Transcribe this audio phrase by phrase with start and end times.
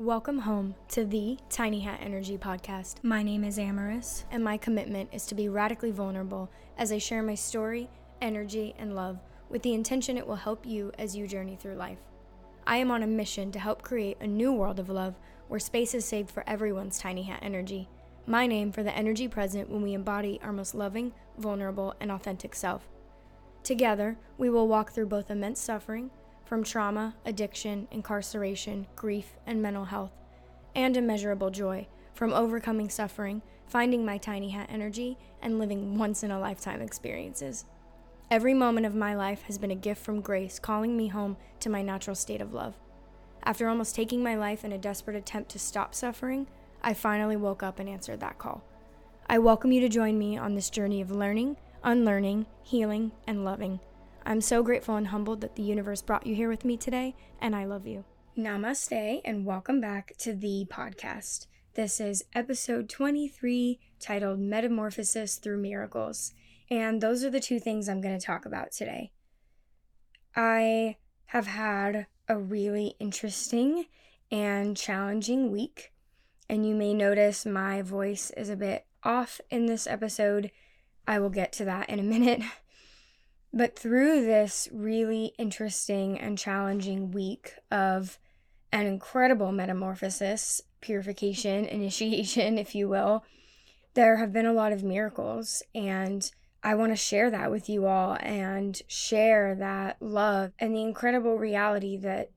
[0.00, 2.94] Welcome home to the Tiny Hat Energy Podcast.
[3.02, 4.24] My name is Ameris.
[4.30, 7.90] and my commitment is to be radically vulnerable as I share my story,
[8.22, 9.18] energy, and love
[9.50, 11.98] with the intention it will help you as you journey through life.
[12.66, 15.16] I am on a mission to help create a new world of love
[15.48, 17.86] where space is saved for everyone's tiny hat energy.
[18.26, 22.54] My name for the energy present when we embody our most loving, vulnerable, and authentic
[22.54, 22.88] self.
[23.62, 26.10] Together, we will walk through both immense suffering
[26.50, 30.10] from trauma, addiction, incarceration, grief, and mental health,
[30.74, 36.32] and immeasurable joy from overcoming suffering, finding my tiny hat energy, and living once in
[36.32, 37.66] a lifetime experiences.
[38.32, 41.70] Every moment of my life has been a gift from grace calling me home to
[41.70, 42.74] my natural state of love.
[43.44, 46.48] After almost taking my life in a desperate attempt to stop suffering,
[46.82, 48.64] I finally woke up and answered that call.
[49.28, 53.78] I welcome you to join me on this journey of learning, unlearning, healing, and loving.
[54.26, 57.56] I'm so grateful and humbled that the universe brought you here with me today, and
[57.56, 58.04] I love you.
[58.36, 61.46] Namaste, and welcome back to the podcast.
[61.74, 66.34] This is episode 23 titled Metamorphosis Through Miracles,
[66.70, 69.10] and those are the two things I'm going to talk about today.
[70.36, 73.86] I have had a really interesting
[74.30, 75.92] and challenging week,
[76.48, 80.50] and you may notice my voice is a bit off in this episode.
[81.08, 82.42] I will get to that in a minute.
[83.52, 88.18] But through this really interesting and challenging week of
[88.72, 93.24] an incredible metamorphosis, purification, initiation, if you will,
[93.94, 95.62] there have been a lot of miracles.
[95.74, 96.30] And
[96.62, 101.38] I want to share that with you all and share that love and the incredible
[101.38, 102.30] reality that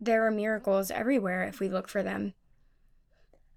[0.00, 2.34] there are miracles everywhere if we look for them.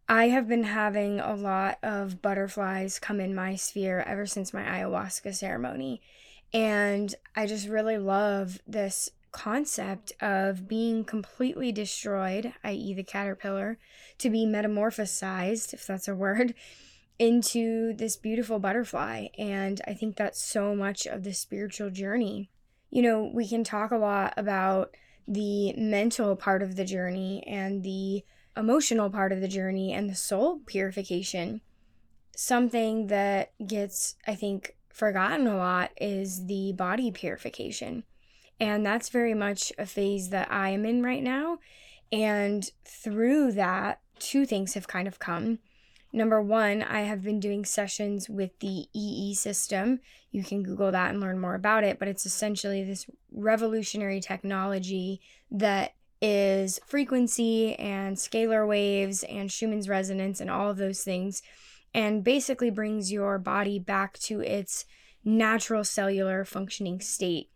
[0.08, 4.64] I have been having a lot of butterflies come in my sphere ever since my
[4.64, 6.02] ayahuasca ceremony.
[6.54, 13.78] And I just really love this concept of being completely destroyed, i.e., the caterpillar,
[14.18, 16.56] to be metamorphosized, if that's a word,
[17.20, 19.28] into this beautiful butterfly.
[19.38, 22.50] And I think that's so much of the spiritual journey.
[22.90, 24.96] You know, we can talk a lot about
[25.28, 28.24] the mental part of the journey and the
[28.58, 31.62] emotional part of the journey and the soul purification.
[32.36, 38.04] Something that gets, I think, forgotten a lot is the body purification.
[38.60, 41.60] And that's very much a phase that I am in right now.
[42.12, 45.60] And through that, two things have kind of come.
[46.12, 50.00] Number one, I have been doing sessions with the EE system.
[50.32, 55.22] You can Google that and learn more about it, but it's essentially this revolutionary technology
[55.52, 61.42] that is frequency and scalar waves and Schumann's resonance and all of those things
[61.94, 64.86] and basically brings your body back to its
[65.24, 67.50] natural cellular functioning state.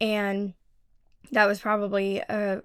[0.00, 0.54] And
[1.30, 2.62] that was probably a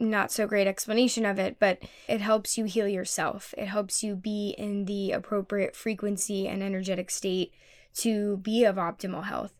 [0.00, 3.52] not so great explanation of it, but it helps you heal yourself.
[3.58, 7.52] It helps you be in the appropriate frequency and energetic state
[7.94, 9.52] to be of optimal health.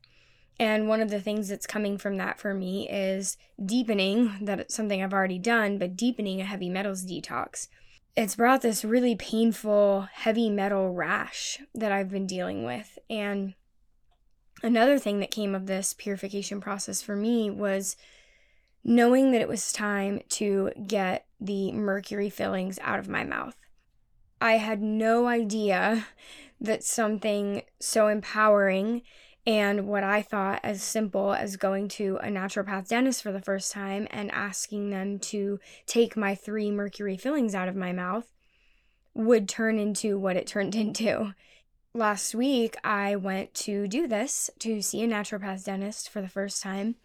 [0.61, 5.03] And one of the things that's coming from that for me is deepening, that's something
[5.03, 7.69] I've already done, but deepening a heavy metals detox
[8.19, 12.99] it's brought this really painful heavy metal rash that I've been dealing with.
[13.09, 13.55] And
[14.61, 17.97] another thing that came of this purification process for me was
[18.83, 23.55] knowing that it was time to get the mercury fillings out of my mouth.
[24.41, 26.09] I had no idea
[26.61, 29.03] that something so empowering
[29.49, 33.73] and what I thought as simple as going to a naturopath dentist for the first
[33.73, 38.31] time and asking them to take my three mercury fillings out of my mouth
[39.15, 41.33] would turn into what it turned into.
[41.95, 46.63] Last week, I went to do this to see a naturopath dentist for the first
[46.63, 46.97] time.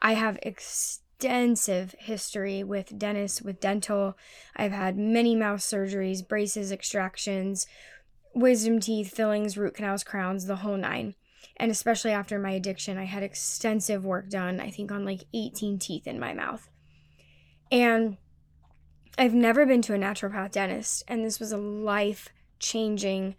[0.00, 4.18] I have extensive history with dentists, with dental.
[4.56, 7.68] I've had many mouth surgeries, braces, extractions,
[8.34, 11.14] wisdom teeth, fillings, root canals, crowns, the whole nine.
[11.62, 15.78] And especially after my addiction, I had extensive work done, I think on like 18
[15.78, 16.68] teeth in my mouth.
[17.70, 18.16] And
[19.16, 23.36] I've never been to a naturopath dentist, and this was a life changing,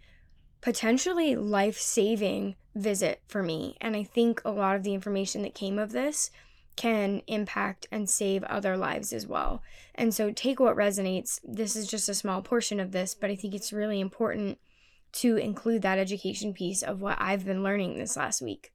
[0.62, 3.76] potentially life saving visit for me.
[3.82, 6.30] And I think a lot of the information that came of this
[6.76, 9.60] can impact and save other lives as well.
[9.94, 11.40] And so take what resonates.
[11.44, 14.58] This is just a small portion of this, but I think it's really important
[15.14, 18.72] to include that education piece of what I've been learning this last week.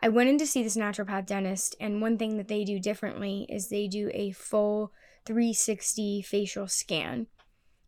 [0.00, 3.46] I went in to see this naturopath dentist, and one thing that they do differently
[3.48, 4.92] is they do a full
[5.26, 7.26] 360 facial scan.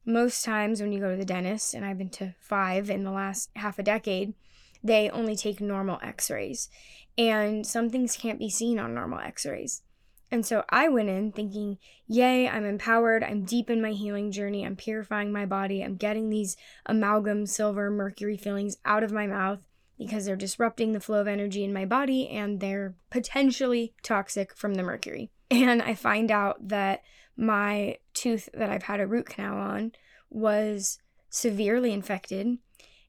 [0.04, 3.12] Most times, when you go to the dentist, and I've been to five in the
[3.12, 4.34] last half a decade,
[4.82, 6.68] they only take normal x rays.
[7.16, 9.82] And some things can't be seen on normal x rays.
[10.30, 13.24] And so I went in thinking, yay, I'm empowered.
[13.24, 14.64] I'm deep in my healing journey.
[14.64, 15.82] I'm purifying my body.
[15.82, 16.56] I'm getting these
[16.86, 19.66] amalgam silver mercury fillings out of my mouth
[19.98, 24.74] because they're disrupting the flow of energy in my body and they're potentially toxic from
[24.74, 25.30] the mercury.
[25.50, 27.02] And I find out that
[27.36, 29.92] my tooth that I've had a root canal on
[30.30, 30.98] was
[31.28, 32.58] severely infected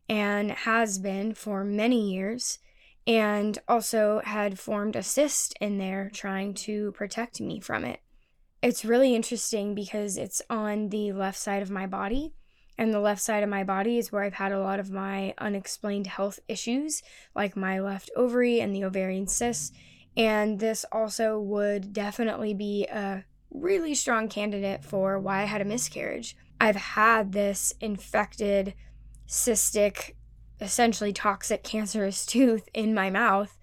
[0.10, 2.60] and has been for many years
[3.08, 8.00] and also had formed a cyst in there trying to protect me from it.
[8.62, 12.34] It's really interesting because it's on the left side of my body,
[12.78, 15.34] and the left side of my body is where I've had a lot of my
[15.38, 17.02] unexplained health issues,
[17.36, 19.76] like my left ovary and the ovarian cyst.
[20.16, 25.66] And this also would definitely be a really strong candidate for why I had a
[25.66, 26.36] miscarriage.
[26.60, 28.74] I've had this infected,
[29.28, 30.14] cystic
[30.62, 33.58] essentially toxic cancerous tooth in my mouth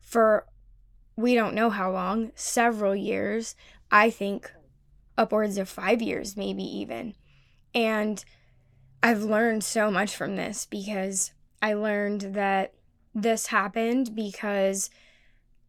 [0.00, 0.46] for
[1.16, 3.56] we don't know how long, several years,
[3.90, 4.52] I think
[5.18, 7.14] upwards of 5 years maybe even.
[7.74, 8.24] And
[9.02, 12.72] I've learned so much from this because I learned that
[13.14, 14.90] this happened because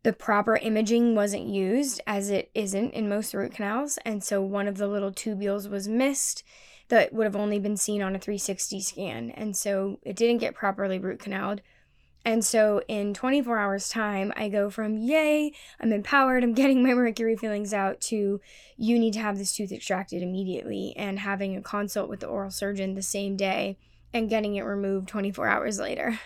[0.04, 4.68] the proper imaging wasn't used as it isn't in most root canals and so one
[4.68, 6.44] of the little tubules was missed
[6.90, 9.32] that would have only been seen on a 360 scan.
[9.32, 11.62] And so it didn't get properly root canaled.
[12.26, 16.94] And so in 24 hours' time, I go from, yay, I'm empowered, I'm getting my
[16.94, 18.42] mercury fillings out, to
[18.76, 22.52] you need to have this tooth extracted immediately and having a consult with the oral
[22.52, 23.78] surgeon the same day
[24.14, 26.20] and getting it removed 24 hours later.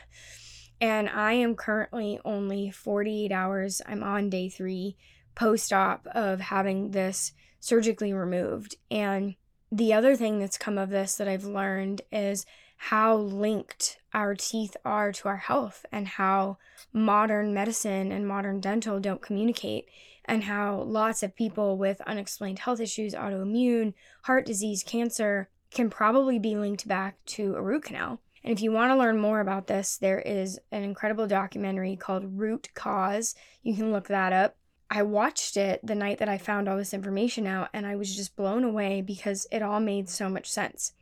[0.82, 4.98] And I am currently only 48 hours, I'm on day three
[5.36, 8.76] post op of having this surgically removed.
[8.92, 9.36] And
[9.74, 12.46] the other thing that's come of this that I've learned is
[12.78, 16.58] how linked our teeth are to our health and how
[16.92, 19.86] modern medicine and modern dental don't communicate
[20.26, 23.94] and how lots of people with unexplained health issues, autoimmune,
[24.24, 28.20] heart disease, cancer can probably be linked back to a root canal.
[28.44, 32.38] And if you want to learn more about this, there is an incredible documentary called
[32.40, 33.34] Root Cause.
[33.64, 34.56] You can look that up.
[34.90, 38.16] I watched it the night that I found all this information out and I was
[38.16, 40.94] just blown away because it all made so much sense.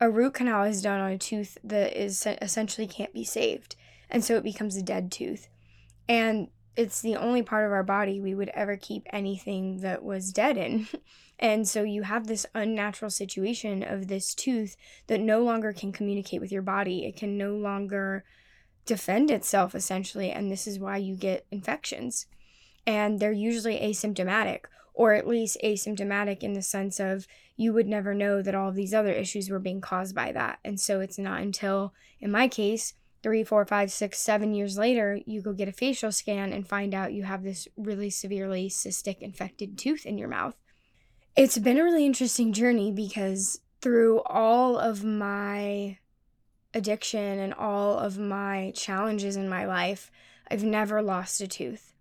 [0.00, 3.74] A root canal is done on a tooth that is essentially can't be saved,
[4.08, 5.48] and so it becomes a dead tooth.
[6.08, 10.32] And it's the only part of our body we would ever keep anything that was
[10.32, 10.86] dead in.
[11.40, 14.76] and so you have this unnatural situation of this tooth
[15.08, 17.04] that no longer can communicate with your body.
[17.04, 18.22] It can no longer
[18.86, 22.26] defend itself, essentially, and this is why you get infections
[22.88, 24.60] and they're usually asymptomatic
[24.94, 28.74] or at least asymptomatic in the sense of you would never know that all of
[28.74, 30.58] these other issues were being caused by that.
[30.64, 35.20] And so it's not until, in my case, three, four, five, six, seven years later,
[35.26, 39.18] you go get a facial scan and find out you have this really severely cystic
[39.18, 40.56] infected tooth in your mouth.
[41.36, 45.98] It's been a really interesting journey because through all of my
[46.72, 50.10] addiction and all of my challenges in my life,
[50.50, 51.92] I've never lost a tooth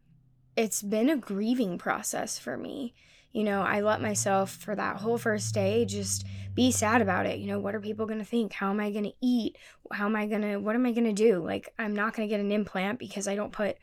[0.57, 2.95] it's been a grieving process for me.
[3.31, 6.25] You know, I let myself for that whole first day just
[6.55, 7.37] be sad about it.
[7.37, 8.51] You know, what are people going to think?
[8.51, 9.57] How am I going to eat?
[9.91, 11.37] How am I going to, what am I going to do?
[11.45, 13.77] Like, I'm not going to get an implant because I don't put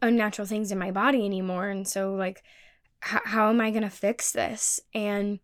[0.00, 1.68] unnatural things in my body anymore.
[1.68, 2.44] And so, like,
[3.04, 4.78] h- how am I going to fix this?
[4.94, 5.40] And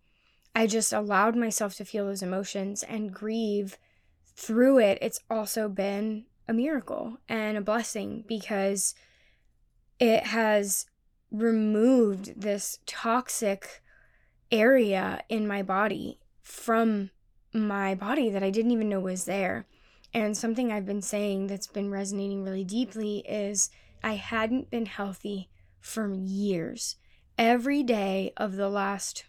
[0.55, 3.77] I just allowed myself to feel those emotions and grieve
[4.37, 4.99] through it.
[5.03, 8.95] It's also been a miracle and a blessing because
[9.99, 10.87] it has
[11.31, 13.83] removed this toxic
[14.51, 17.11] area in my body from
[17.53, 19.67] my body that I didn't even know was there.
[20.15, 23.71] And something I've been saying that's been resonating really deeply is
[24.03, 25.51] I hadn't been healthy
[25.81, 26.97] for years.
[27.37, 29.25] Every day of the last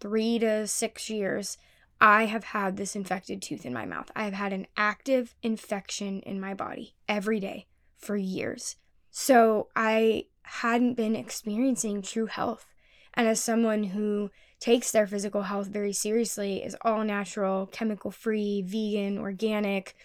[0.00, 1.58] three to six years,
[2.00, 4.10] I have had this infected tooth in my mouth.
[4.14, 8.76] I have had an active infection in my body every day for years.
[9.18, 12.66] So I hadn't been experiencing true health.
[13.14, 14.30] And as someone who
[14.60, 19.96] takes their physical health very seriously, is all natural, chemical free, vegan, organic,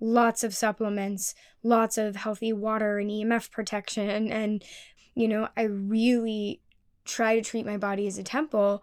[0.00, 4.32] lots of supplements, lots of healthy water and EMF protection.
[4.32, 4.64] And,
[5.14, 6.62] you know, I really
[7.04, 8.82] try to treat my body as a temple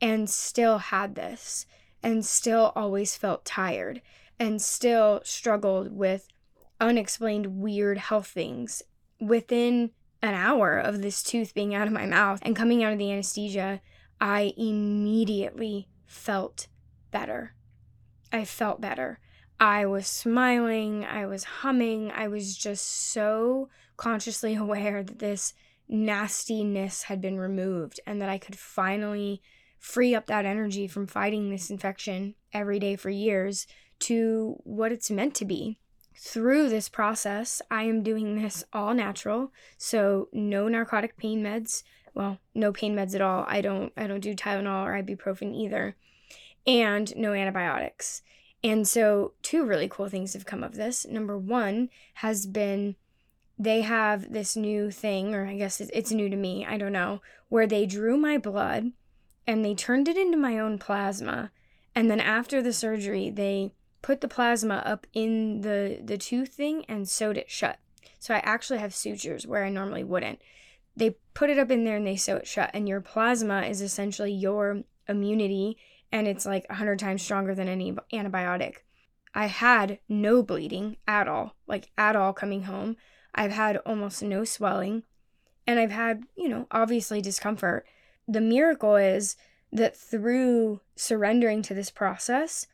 [0.00, 1.66] and still had this
[2.04, 4.00] and still always felt tired
[4.38, 6.28] and still struggled with
[6.80, 8.84] unexplained weird health things
[9.20, 9.90] within
[10.22, 13.12] an hour of this tooth being out of my mouth and coming out of the
[13.12, 13.80] anesthesia,
[14.20, 16.66] I immediately felt
[17.10, 17.54] better.
[18.32, 19.20] I felt better.
[19.60, 25.54] I was smiling, I was humming, I was just so consciously aware that this
[25.88, 29.40] nastiness had been removed and that I could finally
[29.78, 33.66] free up that energy from fighting this infection every day for years
[34.00, 35.78] to what it's meant to be.
[36.20, 41.84] Through this process, I am doing this all natural, so no narcotic pain meds.
[42.12, 43.44] Well, no pain meds at all.
[43.46, 45.94] I don't I don't do Tylenol or ibuprofen either.
[46.66, 48.22] And no antibiotics.
[48.64, 51.06] And so two really cool things have come of this.
[51.06, 52.96] Number 1 has been
[53.56, 57.22] they have this new thing, or I guess it's new to me, I don't know,
[57.48, 58.90] where they drew my blood
[59.46, 61.52] and they turned it into my own plasma.
[61.94, 66.84] And then after the surgery, they put the plasma up in the, the tooth thing
[66.88, 67.78] and sewed it shut.
[68.18, 70.40] So I actually have sutures where I normally wouldn't.
[70.96, 72.70] They put it up in there and they sew it shut.
[72.74, 75.78] And your plasma is essentially your immunity,
[76.10, 78.78] and it's like 100 times stronger than any antibiotic.
[79.34, 82.96] I had no bleeding at all, like at all coming home.
[83.34, 85.04] I've had almost no swelling
[85.68, 87.86] and I've had, you know, obviously discomfort.
[88.26, 89.36] The miracle is
[89.70, 92.66] that through surrendering to this process,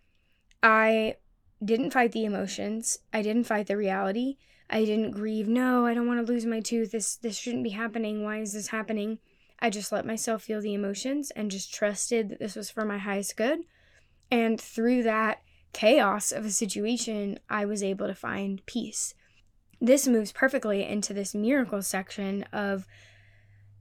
[0.64, 1.16] I
[1.64, 2.98] didn't fight the emotions.
[3.12, 4.36] I didn't fight the reality.
[4.68, 6.90] I didn't grieve, no, I don't want to lose my tooth.
[6.90, 8.24] This this shouldn't be happening.
[8.24, 9.18] Why is this happening?
[9.60, 12.98] I just let myself feel the emotions and just trusted that this was for my
[12.98, 13.60] highest good.
[14.30, 15.42] And through that
[15.72, 19.14] chaos of a situation, I was able to find peace
[19.80, 22.86] this moves perfectly into this miracle section of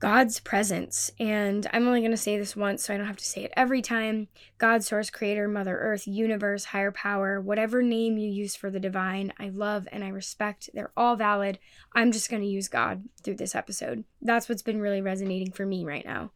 [0.03, 1.11] God's presence.
[1.17, 3.53] And I'm only going to say this once, so I don't have to say it
[3.55, 4.27] every time.
[4.57, 9.31] God, source, creator, Mother Earth, universe, higher power, whatever name you use for the divine,
[9.39, 10.69] I love and I respect.
[10.73, 11.57] They're all valid.
[11.95, 14.03] I'm just going to use God through this episode.
[14.21, 16.31] That's what's been really resonating for me right now.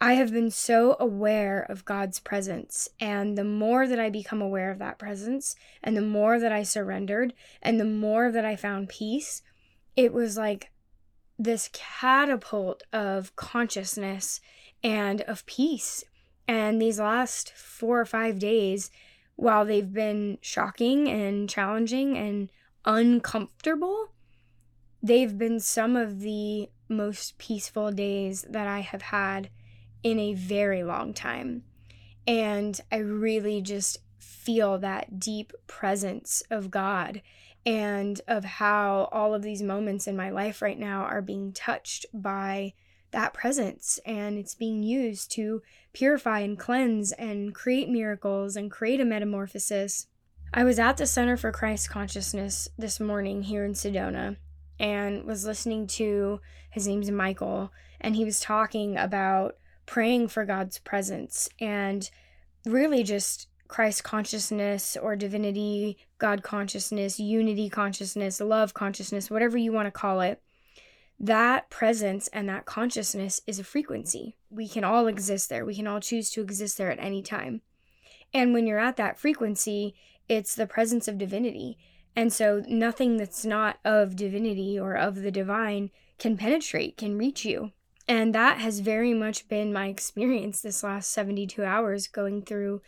[0.00, 2.88] I have been so aware of God's presence.
[3.00, 6.62] And the more that I become aware of that presence, and the more that I
[6.62, 9.42] surrendered, and the more that I found peace,
[9.96, 10.71] it was like
[11.42, 14.40] this catapult of consciousness
[14.82, 16.04] and of peace.
[16.46, 18.90] And these last four or five days,
[19.36, 22.48] while they've been shocking and challenging and
[22.84, 24.12] uncomfortable,
[25.02, 29.50] they've been some of the most peaceful days that I have had
[30.02, 31.64] in a very long time.
[32.26, 37.22] And I really just feel that deep presence of God
[37.64, 42.06] and of how all of these moments in my life right now are being touched
[42.12, 42.72] by
[43.12, 49.00] that presence and it's being used to purify and cleanse and create miracles and create
[49.00, 50.06] a metamorphosis.
[50.52, 54.36] I was at the Center for Christ Consciousness this morning here in Sedona
[54.78, 56.40] and was listening to
[56.70, 62.10] his name's Michael and he was talking about praying for God's presence and
[62.64, 69.86] really just Christ consciousness or divinity, God consciousness, unity consciousness, love consciousness, whatever you want
[69.86, 70.42] to call it.
[71.18, 74.36] That presence and that consciousness is a frequency.
[74.50, 75.64] We can all exist there.
[75.64, 77.62] We can all choose to exist there at any time.
[78.34, 79.94] And when you're at that frequency,
[80.28, 81.78] it's the presence of divinity.
[82.14, 87.46] And so nothing that's not of divinity or of the divine can penetrate, can reach
[87.46, 87.72] you.
[88.06, 92.82] And that has very much been my experience this last 72 hours going through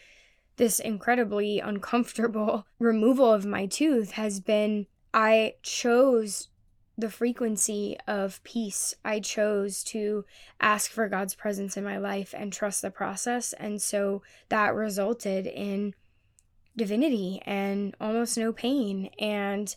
[0.57, 6.49] this incredibly uncomfortable removal of my tooth has been I chose
[6.97, 8.95] the frequency of peace.
[9.05, 10.25] I chose to
[10.61, 13.53] ask for God's presence in my life and trust the process.
[13.55, 15.95] And so that resulted in
[16.77, 19.75] divinity and almost no pain and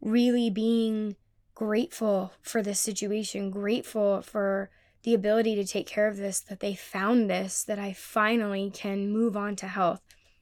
[0.00, 1.16] really being
[1.54, 4.70] grateful for this situation, grateful for
[5.06, 9.12] the ability to take care of this, that they found this, that I finally can
[9.12, 10.00] move on to health.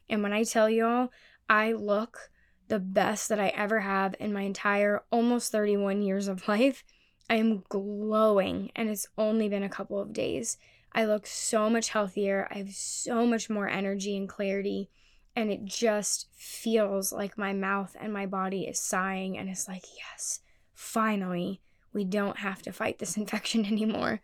[0.08, 1.10] And when I tell y'all,
[1.50, 2.30] I look
[2.68, 6.82] the best that I ever have in my entire almost 31 years of life.
[7.28, 10.56] I am glowing, and it's only been a couple of days.
[10.94, 12.48] I look so much healthier.
[12.50, 14.88] I have so much more energy and clarity,
[15.36, 19.84] and it just feels like my mouth and my body is sighing and it's like,
[19.98, 20.40] yes,
[20.72, 21.60] finally,
[21.92, 24.22] we don't have to fight this infection anymore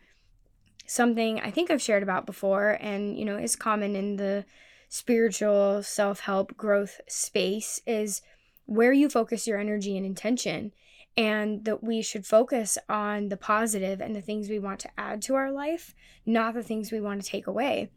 [0.91, 4.45] something I think I've shared about before and, you know, is common in the
[4.89, 8.23] spiritual self help growth space is
[8.67, 10.73] where you focus your energy and intention.
[11.17, 15.23] And that we should focus on the positive and the things we want to add
[15.23, 15.95] to our life,
[16.25, 17.91] not the things we want to take away.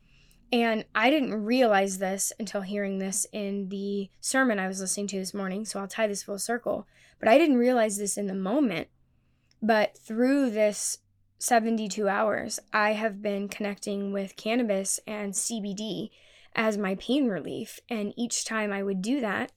[0.51, 5.19] And I didn't realize this until hearing this in the sermon I was listening to
[5.19, 5.63] this morning.
[5.65, 6.87] So I'll tie this full circle.
[7.19, 8.87] But I didn't realize this in the moment.
[9.61, 10.97] But through this
[11.43, 16.09] 72 hours, I have been connecting with cannabis and CBD
[16.55, 17.81] as my pain relief.
[17.89, 19.51] And each time I would do that,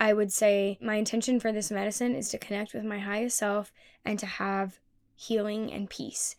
[0.00, 3.70] I would say, My intention for this medicine is to connect with my highest self
[4.02, 4.80] and to have
[5.14, 6.36] healing and peace.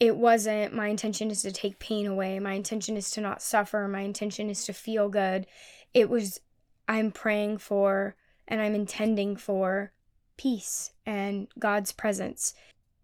[0.00, 2.38] It wasn't my intention is to take pain away.
[2.38, 3.86] My intention is to not suffer.
[3.88, 5.46] My intention is to feel good.
[5.92, 6.40] It was,
[6.88, 8.16] I'm praying for
[8.48, 9.92] and I'm intending for
[10.38, 12.54] peace and God's presence.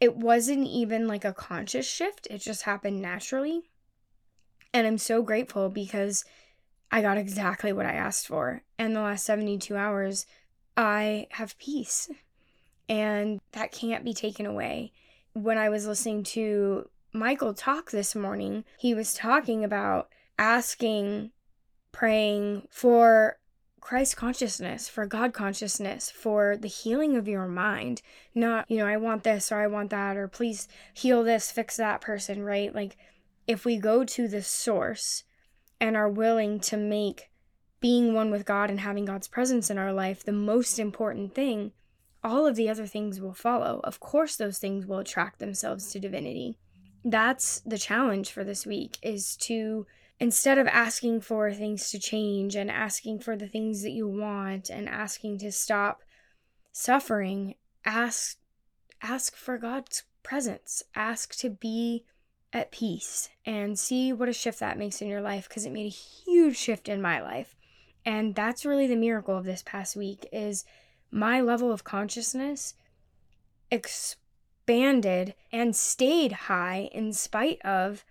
[0.00, 3.70] It wasn't even like a conscious shift, it just happened naturally.
[4.72, 6.24] And I'm so grateful because
[6.90, 8.62] I got exactly what I asked for.
[8.78, 10.26] And the last 72 hours,
[10.76, 12.08] I have peace.
[12.88, 14.92] And that can't be taken away.
[15.32, 21.30] When I was listening to Michael talk this morning, he was talking about asking,
[21.92, 23.39] praying for
[23.80, 28.02] Christ consciousness, for God consciousness, for the healing of your mind.
[28.34, 31.76] Not, you know, I want this or I want that, or please heal this, fix
[31.76, 32.74] that person, right?
[32.74, 32.96] Like,
[33.46, 35.24] if we go to the source
[35.80, 37.30] and are willing to make
[37.80, 41.72] being one with God and having God's presence in our life the most important thing,
[42.22, 43.80] all of the other things will follow.
[43.82, 46.58] Of course, those things will attract themselves to divinity.
[47.02, 49.86] That's the challenge for this week is to
[50.20, 54.68] instead of asking for things to change and asking for the things that you want
[54.68, 56.02] and asking to stop
[56.70, 58.36] suffering, ask
[59.02, 60.82] ask for God's presence.
[60.94, 62.04] Ask to be
[62.52, 65.86] at peace and see what a shift that makes in your life because it made
[65.86, 67.56] a huge shift in my life.
[68.04, 70.64] And that's really the miracle of this past week is
[71.10, 72.74] my level of consciousness
[73.70, 78.04] expanded and stayed high in spite of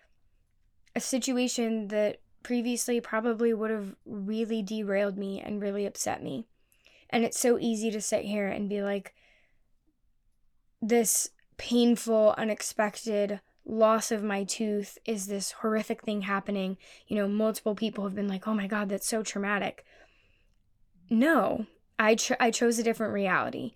[1.00, 6.46] a situation that previously probably would have really derailed me and really upset me.
[7.10, 9.14] And it's so easy to sit here and be like,
[10.82, 16.78] this painful, unexpected loss of my tooth is this horrific thing happening.
[17.08, 19.86] You know, multiple people have been like, oh my God, that's so traumatic.
[21.10, 21.66] No,
[21.98, 23.76] I, cho- I chose a different reality.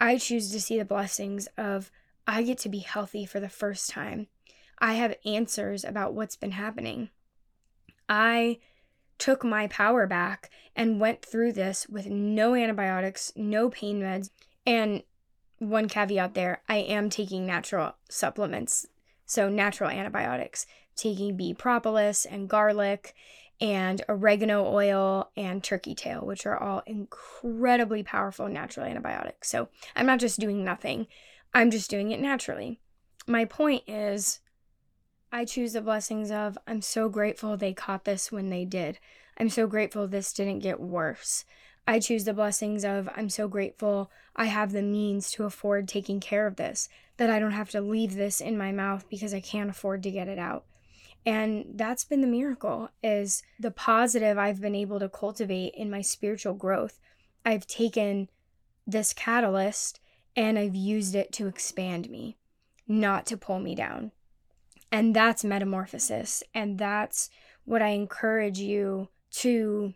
[0.00, 1.92] I choose to see the blessings of
[2.26, 4.26] I get to be healthy for the first time.
[4.78, 7.10] I have answers about what's been happening.
[8.08, 8.58] I
[9.18, 14.30] took my power back and went through this with no antibiotics, no pain meds,
[14.66, 15.02] and
[15.58, 18.86] one caveat there I am taking natural supplements,
[19.24, 23.14] so natural antibiotics, taking bee propolis and garlic
[23.60, 29.48] and oregano oil and turkey tail, which are all incredibly powerful natural antibiotics.
[29.48, 31.06] So I'm not just doing nothing,
[31.52, 32.80] I'm just doing it naturally.
[33.26, 34.40] My point is
[35.34, 39.00] I choose the blessings of I'm so grateful they caught this when they did.
[39.36, 41.44] I'm so grateful this didn't get worse.
[41.88, 46.20] I choose the blessings of I'm so grateful I have the means to afford taking
[46.20, 49.40] care of this, that I don't have to leave this in my mouth because I
[49.40, 50.66] can't afford to get it out.
[51.26, 56.00] And that's been the miracle is the positive I've been able to cultivate in my
[56.00, 57.00] spiritual growth.
[57.44, 58.30] I've taken
[58.86, 59.98] this catalyst
[60.36, 62.36] and I've used it to expand me,
[62.86, 64.12] not to pull me down.
[64.94, 66.44] And that's metamorphosis.
[66.54, 67.28] And that's
[67.64, 69.92] what I encourage you to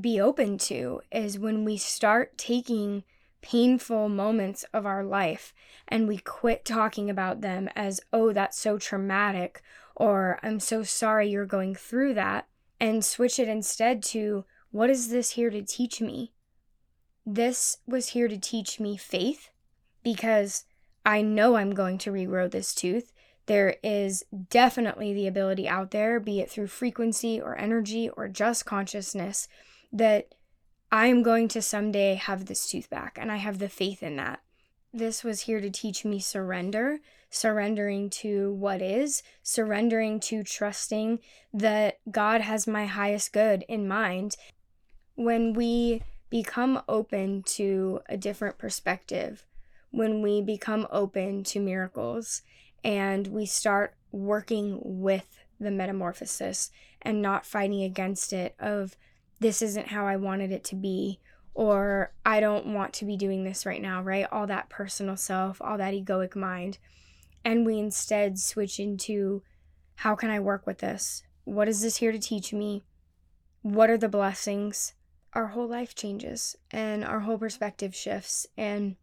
[0.00, 3.04] be open to is when we start taking
[3.40, 5.54] painful moments of our life
[5.86, 9.62] and we quit talking about them as, oh, that's so traumatic,
[9.94, 12.48] or I'm so sorry you're going through that,
[12.80, 16.32] and switch it instead to, what is this here to teach me?
[17.24, 19.50] This was here to teach me faith
[20.02, 20.64] because
[21.04, 23.12] I know I'm going to regrow this tooth
[23.46, 28.66] there is definitely the ability out there, be it through frequency or energy or just
[28.66, 29.48] consciousness,
[29.92, 30.34] that
[30.90, 33.18] I am going to someday have this tooth back.
[33.20, 34.40] And I have the faith in that.
[34.92, 36.98] This was here to teach me surrender,
[37.30, 41.20] surrendering to what is, surrendering to trusting
[41.52, 44.36] that God has my highest good in mind.
[45.14, 49.44] When we become open to a different perspective,
[49.90, 52.42] when we become open to miracles
[52.86, 56.70] and we start working with the metamorphosis
[57.02, 58.96] and not fighting against it of
[59.40, 61.18] this isn't how I wanted it to be
[61.52, 64.26] or I don't want to be doing this right now, right?
[64.30, 66.78] All that personal self, all that egoic mind.
[67.44, 69.42] And we instead switch into
[69.96, 71.24] how can I work with this?
[71.44, 72.84] What is this here to teach me?
[73.62, 74.92] What are the blessings?
[75.32, 78.46] Our whole life changes and our whole perspective shifts.
[78.56, 78.94] And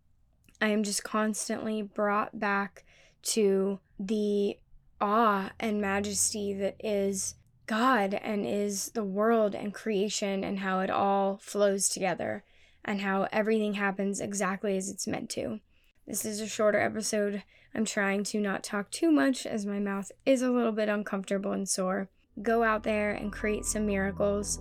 [0.62, 2.86] I am just constantly brought back
[3.24, 4.58] to the
[5.02, 10.90] awe and majesty that is God and is the world and creation and how it
[10.90, 12.44] all flows together
[12.84, 15.60] and how everything happens exactly as it's meant to.
[16.06, 17.44] This is a shorter episode.
[17.74, 21.54] I'm trying to not talk too much as my mouth is a little bit uncomfortable
[21.54, 22.10] and sore.
[22.42, 24.60] Go out there and create some miracles.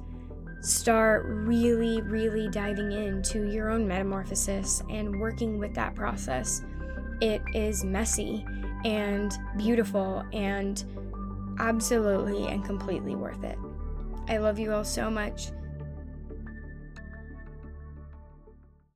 [0.61, 6.63] Start really, really diving into your own metamorphosis and working with that process
[7.21, 8.45] it is messy
[8.85, 10.85] and beautiful and
[11.59, 13.59] absolutely and completely worth it.
[14.29, 15.51] I love you all so much.